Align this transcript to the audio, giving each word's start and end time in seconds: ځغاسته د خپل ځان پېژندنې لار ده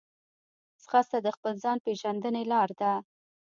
ځغاسته 0.83 1.17
د 1.21 1.27
خپل 1.35 1.53
ځان 1.63 1.77
پېژندنې 1.85 2.43
لار 2.51 2.69
ده 2.79 2.91